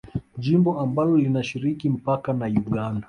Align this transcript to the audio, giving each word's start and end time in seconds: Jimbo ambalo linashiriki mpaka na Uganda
Jimbo 0.37 0.79
ambalo 0.79 1.17
linashiriki 1.17 1.89
mpaka 1.89 2.33
na 2.33 2.45
Uganda 2.45 2.99